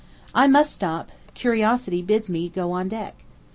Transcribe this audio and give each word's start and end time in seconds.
I 0.33 0.47
must 0.47 0.73
stop: 0.73 1.11
curiosity 1.35 2.01
bids 2.01 2.27
me 2.27 2.49
go 2.49 2.71
on 2.71 2.87
deck. 2.87 3.23